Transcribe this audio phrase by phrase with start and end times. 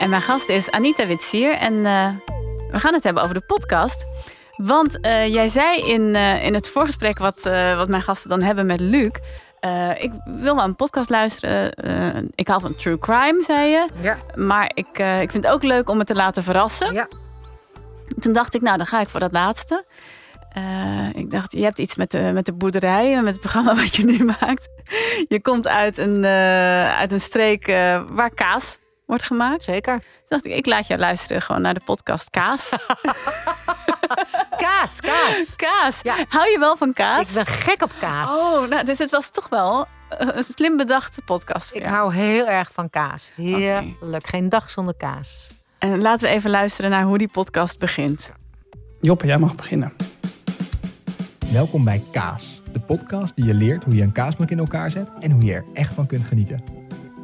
[0.00, 1.56] En mijn gast is Anita Witsier.
[1.56, 2.08] En uh,
[2.70, 4.06] we gaan het hebben over de podcast.
[4.56, 7.42] Want uh, jij zei in, uh, in het voorgesprek wat,
[7.76, 9.10] wat mijn gasten dan hebben met Luc.
[9.98, 11.72] ik wil naar een podcast luisteren.
[12.34, 13.88] ik hou van true crime, zei je.
[14.00, 14.16] Ja.
[14.34, 16.92] Maar ik, ik vind het ook leuk om me te laten verrassen.
[16.94, 17.08] Ja.
[18.20, 19.84] Toen dacht ik, nou, dan ga ik voor dat laatste.
[21.14, 24.04] ik dacht, je hebt iets met de, met de boerderij, met het programma wat je
[24.04, 24.68] nu maakt.
[25.28, 26.24] Je komt uit een,
[26.96, 27.66] uit een streek
[28.08, 28.78] waar kaas
[29.10, 29.64] wordt gemaakt.
[29.64, 29.98] Zeker.
[29.98, 32.68] Toen dacht ik, ik laat jou luisteren gewoon naar de podcast Kaas.
[34.64, 35.56] kaas, kaas.
[35.56, 36.00] Kaas.
[36.02, 36.14] Ja.
[36.28, 37.28] Hou je wel van kaas?
[37.28, 38.30] Ik ben gek op kaas.
[38.30, 41.74] Oh, nou, dus het was toch wel een slim bedachte podcast.
[41.74, 43.32] Ik hou heel erg van kaas.
[43.34, 44.02] Heerlijk.
[44.02, 44.20] Okay.
[44.22, 45.48] Geen dag zonder kaas.
[45.78, 48.32] En laten we even luisteren naar hoe die podcast begint.
[49.00, 49.92] Joppe, jij mag beginnen.
[51.52, 55.08] Welkom bij Kaas, de podcast die je leert hoe je een kaasblok in elkaar zet
[55.20, 56.79] en hoe je er echt van kunt genieten.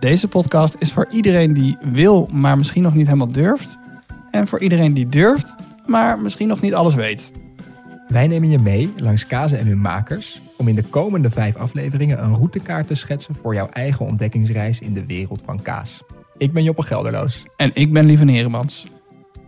[0.00, 3.78] Deze podcast is voor iedereen die wil, maar misschien nog niet helemaal durft.
[4.30, 7.32] En voor iedereen die durft, maar misschien nog niet alles weet.
[8.08, 12.22] Wij nemen je mee langs kazen en hun makers om in de komende vijf afleveringen
[12.22, 16.02] een routekaart te schetsen voor jouw eigen ontdekkingsreis in de wereld van kaas.
[16.36, 17.42] Ik ben Joppe Gelderloos.
[17.56, 18.86] En ik ben Lieve Heremans.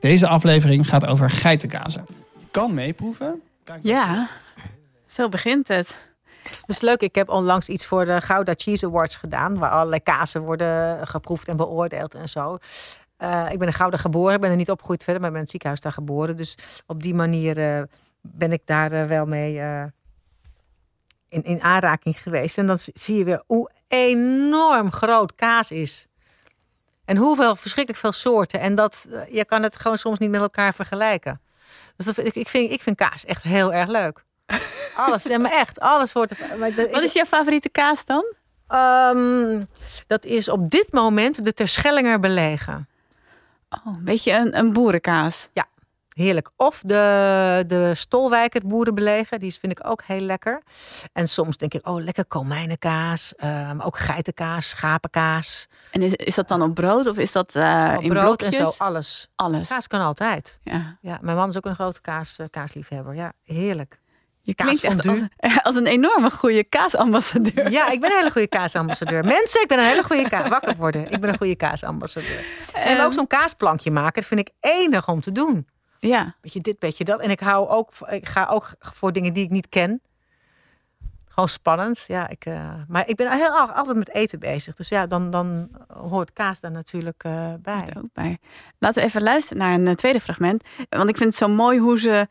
[0.00, 2.04] Deze aflevering gaat over geitenkazen.
[2.38, 3.40] Je kan meeproeven.
[3.82, 4.28] Ja,
[5.06, 5.96] zo begint het.
[6.50, 7.00] Dat is leuk.
[7.00, 9.58] Ik heb onlangs iets voor de Gouda Cheese Awards gedaan.
[9.58, 12.58] Waar allerlei kazen worden geproefd en beoordeeld en zo.
[13.18, 14.34] Uh, ik ben in Gouda geboren.
[14.34, 16.36] Ik ben er niet opgegroeid verder, maar ik ben in het ziekenhuis daar geboren.
[16.36, 17.82] Dus op die manier uh,
[18.20, 19.60] ben ik daar uh, wel mee
[21.28, 22.58] in, in aanraking geweest.
[22.58, 26.06] En dan zie je weer hoe enorm groot kaas is.
[27.04, 28.60] En hoeveel verschrikkelijk veel soorten.
[28.60, 31.40] En dat, je kan het gewoon soms niet met elkaar vergelijken.
[31.96, 34.24] Dus ik, ik, vind, ik vind kaas echt heel erg leuk.
[34.98, 36.32] Alles, ja, maar echt, alles wordt.
[36.58, 38.34] Maar is Wat is jouw favoriete kaas dan?
[38.74, 39.66] Um,
[40.06, 42.88] dat is op dit moment de Terschellinger belegen.
[43.70, 45.48] Oh, een beetje een, een boerenkaas.
[45.52, 45.66] Ja,
[46.08, 46.50] heerlijk.
[46.56, 50.62] Of de, de Stolwijker boerenbelegen, die vind ik ook heel lekker.
[51.12, 53.34] En soms denk ik, oh, lekker komijnenkaas.
[53.44, 55.66] Um, ook geitenkaas, schapenkaas.
[55.90, 58.56] En is, is dat dan op brood of is dat uh, op in brood blokjes?
[58.56, 59.28] en zo, alles.
[59.34, 59.68] Alles.
[59.68, 60.58] Kaas kan altijd.
[60.62, 60.98] Ja.
[61.00, 63.14] ja mijn man is ook een grote kaas, uh, kaasliefhebber.
[63.14, 64.00] Ja, heerlijk.
[64.48, 65.20] Je klinkt echt als,
[65.62, 67.70] als, een enorme goede kaasambassadeur.
[67.70, 69.24] Ja, ik ben een hele goede kaasambassadeur.
[69.24, 70.48] Mensen, ik ben een hele goede kaas.
[70.48, 71.10] Wakker worden.
[71.10, 72.44] Ik ben een goede kaasambassadeur.
[72.72, 75.66] En um, ook zo'n kaasplankje maken, dat vind ik enig om te doen.
[75.98, 76.34] Ja.
[76.40, 77.20] Beetje dit, beetje dat.
[77.20, 80.00] En ik hou ook, ik ga ook voor dingen die ik niet ken.
[81.28, 82.04] Gewoon spannend.
[82.06, 84.74] Ja, ik, uh, maar ik ben heel altijd met eten bezig.
[84.74, 87.88] Dus ja, dan, dan hoort kaas daar natuurlijk uh, bij.
[87.96, 88.38] Ook bij.
[88.78, 90.64] Laten we even luisteren naar een uh, tweede fragment.
[90.88, 92.28] Want ik vind het zo mooi hoe ze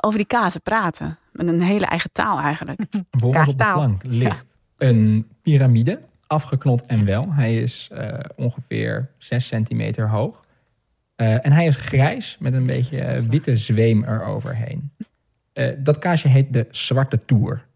[0.00, 1.18] over die kazen praten.
[1.44, 2.80] Met een hele eigen taal eigenlijk.
[3.20, 4.86] Ons op de plank ligt ja.
[4.86, 6.00] een piramide.
[6.26, 7.32] Afgeknot en wel.
[7.32, 7.90] Hij is
[8.36, 10.44] ongeveer 6 centimeter hoog.
[11.16, 14.92] en hij is grijs met een beetje witte zweem eroverheen.
[15.78, 17.66] dat kaasje heet de Zwarte Toer.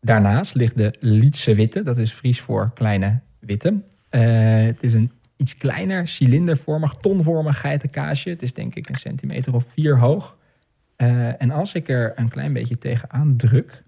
[0.00, 3.82] Daarnaast ligt de Lietse witte, dat is Fries voor kleine witte.
[4.10, 4.20] Uh,
[4.66, 8.28] het is een iets kleiner, cilindervormig, tonvormig geitenkaasje.
[8.28, 10.36] Het is denk ik een centimeter of vier hoog.
[11.02, 13.82] Uh, en als ik er een klein beetje tegenaan druk,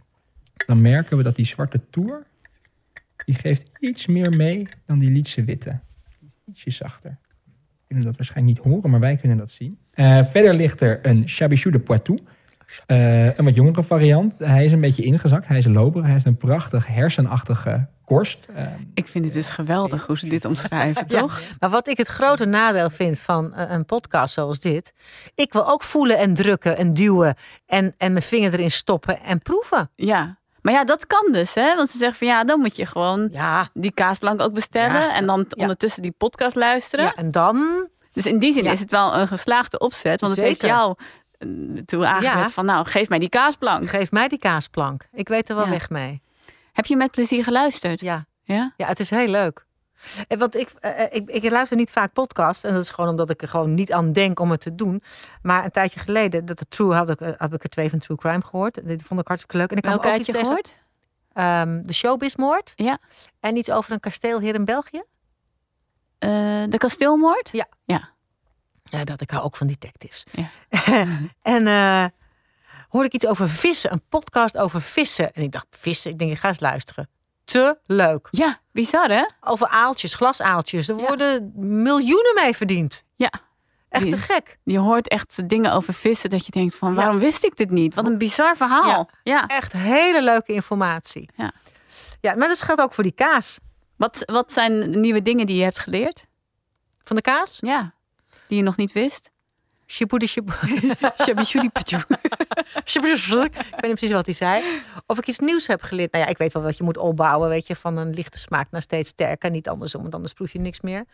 [0.67, 2.27] dan merken we dat die zwarte toer,
[3.25, 5.81] die geeft iets meer mee dan die Lietse witte.
[6.45, 7.19] Ietsje zachter.
[7.87, 9.79] Kunnen dat waarschijnlijk niet horen, maar wij kunnen dat zien.
[9.95, 12.19] Uh, verder ligt er een Chabichou de Poitou.
[12.87, 14.39] Uh, een wat jongere variant.
[14.39, 15.49] Hij is een beetje ingezakt.
[15.49, 16.03] Hij is loper.
[16.03, 18.47] Hij heeft een prachtig hersenachtige korst.
[18.57, 21.41] Uh, ik vind het dus geweldig hoe ze dit omschrijven, ja, toch?
[21.59, 24.93] Maar wat ik het grote nadeel vind van een podcast zoals dit.
[25.35, 27.35] Ik wil ook voelen en drukken en duwen.
[27.67, 29.91] En, en mijn vinger erin stoppen en proeven.
[29.95, 30.41] Ja.
[30.63, 31.77] Maar ja, dat kan dus, hè?
[31.77, 33.69] Want ze zeggen van ja, dan moet je gewoon ja.
[33.73, 35.01] die kaasplank ook bestellen.
[35.01, 35.15] Ja.
[35.15, 37.05] En dan ondertussen die podcast luisteren.
[37.05, 37.89] Ja, en dan.
[38.13, 40.21] Dus in die zin is het wel een geslaagde opzet.
[40.21, 40.51] Want Zeker.
[40.51, 40.95] het heeft jou
[41.85, 42.51] toen aangezet ja.
[42.51, 43.89] van nou, geef mij die kaasplank.
[43.89, 45.09] Geef mij die kaasplank.
[45.13, 45.71] Ik weet er wel ja.
[45.71, 46.23] weg mee.
[46.73, 48.01] Heb je met plezier geluisterd?
[48.01, 48.27] Ja.
[48.45, 49.67] Ja, ja het is heel leuk.
[50.29, 52.65] En want ik, uh, ik, ik luister niet vaak podcast.
[52.65, 55.03] En dat is gewoon omdat ik er gewoon niet aan denk om het te doen.
[55.43, 58.17] Maar een tijdje geleden, dat de True had ik, heb ik er twee van True
[58.17, 58.87] Crime gehoord.
[58.87, 59.71] Die vond ik hartstikke leuk.
[59.71, 60.75] En ik Welke ook had je tegen, gehoord?
[61.35, 62.73] Um, de Showbizmoord.
[62.77, 62.99] Ja.
[63.41, 65.03] En iets over een kasteel hier in België.
[66.19, 66.31] Uh,
[66.69, 67.51] de kasteelmoord?
[67.53, 67.67] Ja.
[67.85, 68.11] Ja.
[68.83, 70.25] Ja, dat ik hou ook van detectives.
[70.31, 70.49] Ja.
[71.43, 72.05] en uh,
[72.89, 75.35] hoorde ik iets over vissen, een podcast over vissen.
[75.35, 76.11] En ik dacht, vissen?
[76.11, 77.09] Ik denk, ik ga eens luisteren.
[77.45, 78.29] Te leuk.
[78.31, 79.25] Ja, bizar hè?
[79.41, 80.89] Over aaltjes, glasaaltjes.
[80.89, 83.05] Er worden miljoenen mee verdiend.
[83.17, 83.33] Ja.
[83.89, 84.59] Echt te gek.
[84.65, 87.21] Je hoort echt dingen over vissen dat je denkt van, waarom ja.
[87.21, 87.95] wist ik dit niet?
[87.95, 88.89] Wat een bizar verhaal.
[88.89, 89.09] Ja.
[89.23, 89.47] ja.
[89.47, 91.29] Echt hele leuke informatie.
[91.37, 91.53] Ja.
[92.21, 93.59] Ja, maar dat geldt ook voor die kaas.
[93.97, 96.27] Wat, wat zijn nieuwe dingen die je hebt geleerd?
[97.05, 97.59] Van de kaas?
[97.61, 97.95] Ja,
[98.53, 99.31] die je nog niet wist.
[99.87, 100.53] Shibude shibu.
[101.23, 102.05] Shabishudi-pachoe.
[103.45, 104.63] ik weet niet precies wat hij zei.
[105.07, 106.13] Of ik iets nieuws heb geleerd.
[106.13, 108.71] Nou ja, ik weet wel dat je moet opbouwen, weet je, van een lichte smaak
[108.71, 109.51] naar steeds sterker.
[109.51, 111.05] Niet andersom, want anders proef je niks meer.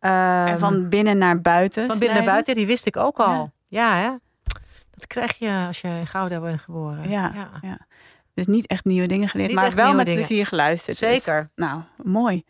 [0.00, 1.86] En Ehm, van binnen naar buiten.
[1.86, 3.52] van binnen naar buiten, die wist ik ook al.
[3.66, 4.10] Ja, hè?
[4.90, 7.08] Dat krijg je als je in Gouda bent geboren.
[7.08, 7.78] Ja, ja.
[8.34, 10.24] Dus niet echt nieuwe dingen geleerd, Niet maar wel met dingen.
[10.24, 10.98] plezier geluisterd.
[10.98, 11.50] Dus, Zeker.
[11.54, 12.44] nou, mooi.